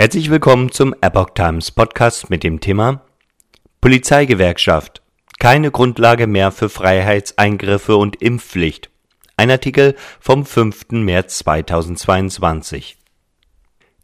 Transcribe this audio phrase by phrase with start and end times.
[0.00, 3.02] Herzlich willkommen zum Epoch Times Podcast mit dem Thema
[3.82, 5.02] Polizeigewerkschaft.
[5.38, 8.88] Keine Grundlage mehr für Freiheitseingriffe und Impfpflicht.
[9.36, 10.92] Ein Artikel vom 5.
[10.92, 12.96] März 2022.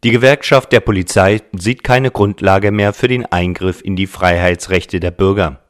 [0.05, 5.13] Die Gewerkschaft der Polizei sieht keine Grundlage mehr für den Eingriff in die Freiheitsrechte der
[5.13, 5.63] Bürger.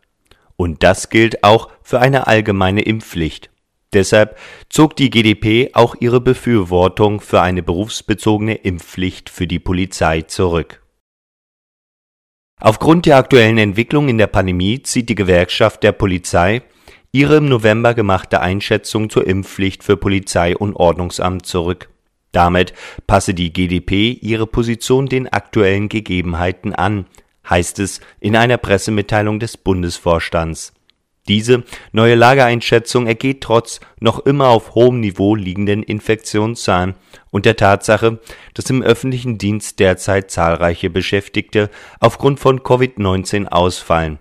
[0.56, 3.48] Und das gilt auch für eine allgemeine Impfpflicht.
[3.92, 10.82] Deshalb zog die GdP auch ihre Befürwortung für eine berufsbezogene Impfpflicht für die Polizei zurück.
[12.60, 16.62] Aufgrund der aktuellen Entwicklung in der Pandemie zieht die Gewerkschaft der Polizei
[17.12, 21.88] ihre im November gemachte Einschätzung zur Impfpflicht für Polizei und Ordnungsamt zurück.
[22.32, 22.74] Damit
[23.06, 27.06] passe die GdP ihre Position den aktuellen Gegebenheiten an,
[27.48, 30.74] heißt es in einer Pressemitteilung des Bundesvorstands.
[31.28, 36.94] Diese neue Lageeinschätzung ergeht trotz noch immer auf hohem Niveau liegenden Infektionszahlen
[37.30, 38.20] und der Tatsache,
[38.54, 44.18] dass im öffentlichen Dienst derzeit zahlreiche Beschäftigte aufgrund von Covid-19 ausfallen.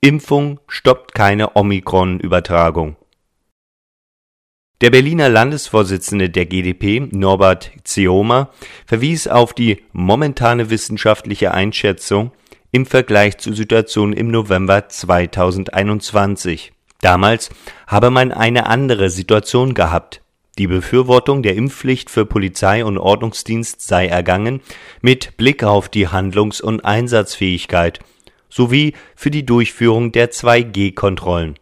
[0.00, 2.96] Impfung stoppt keine Omikron-Übertragung.
[4.82, 8.50] Der Berliner Landesvorsitzende der GdP, Norbert Zioma,
[8.86, 12.32] verwies auf die momentane wissenschaftliche Einschätzung
[12.76, 16.74] im Vergleich zur Situation im November 2021.
[17.00, 17.48] Damals
[17.86, 20.20] habe man eine andere Situation gehabt.
[20.58, 24.60] Die Befürwortung der Impfpflicht für Polizei und Ordnungsdienst sei ergangen
[25.00, 28.00] mit Blick auf die Handlungs- und Einsatzfähigkeit
[28.50, 31.54] sowie für die Durchführung der 2G-Kontrollen.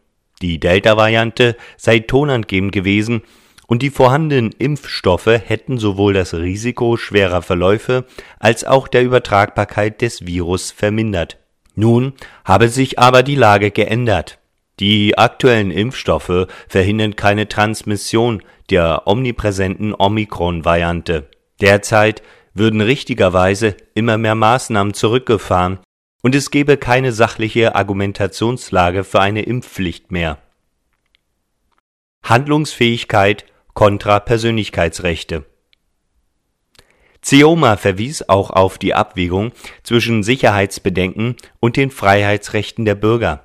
[0.42, 3.22] Die Delta-Variante sei tonangebend gewesen
[3.66, 8.04] und die vorhandenen Impfstoffe hätten sowohl das Risiko schwerer Verläufe
[8.38, 11.38] als auch der Übertragbarkeit des Virus vermindert.
[11.74, 12.12] Nun
[12.44, 14.38] habe sich aber die Lage geändert.
[14.80, 21.28] Die aktuellen Impfstoffe verhindern keine Transmission der omnipräsenten Omikron-Variante.
[21.60, 22.22] Derzeit
[22.54, 25.78] würden richtigerweise immer mehr Maßnahmen zurückgefahren
[26.22, 30.38] und es gäbe keine sachliche Argumentationslage für eine Impfpflicht mehr.
[32.24, 35.44] Handlungsfähigkeit kontra Persönlichkeitsrechte.
[37.20, 39.52] Zioma verwies auch auf die Abwägung
[39.82, 43.44] zwischen Sicherheitsbedenken und den Freiheitsrechten der Bürger.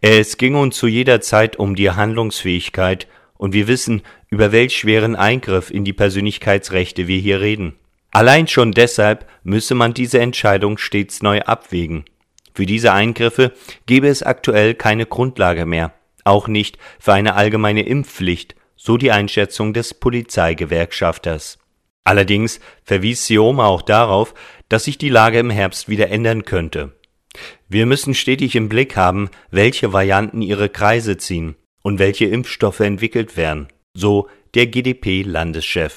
[0.00, 3.08] Es ging uns zu jeder Zeit um die Handlungsfähigkeit,
[3.38, 7.74] und wir wissen, über welch schweren Eingriff in die Persönlichkeitsrechte wir hier reden.
[8.10, 12.06] Allein schon deshalb müsse man diese Entscheidung stets neu abwägen.
[12.54, 13.52] Für diese Eingriffe
[13.84, 15.92] gebe es aktuell keine Grundlage mehr,
[16.24, 21.58] auch nicht für eine allgemeine Impfpflicht, so die Einschätzung des Polizeigewerkschafters.
[22.04, 24.34] Allerdings verwies Sioma auch darauf,
[24.68, 26.92] dass sich die Lage im Herbst wieder ändern könnte.
[27.68, 33.36] Wir müssen stetig im Blick haben, welche Varianten ihre Kreise ziehen und welche Impfstoffe entwickelt
[33.36, 35.94] werden, so der GdP-Landeschef.